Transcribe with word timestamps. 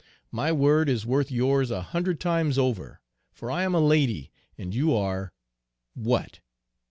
My 0.31 0.51
word 0.51 0.89
is 0.89 1.05
worth 1.05 1.29
yours 1.29 1.69
a 1.69 1.83
hundred 1.83 2.19
times 2.19 2.57
over, 2.57 3.01
for 3.31 3.51
I 3.51 3.61
am 3.61 3.75
a 3.75 3.79
lady, 3.79 4.31
and 4.57 4.73
you 4.73 4.95
are 4.97 5.31
what? 5.93 6.39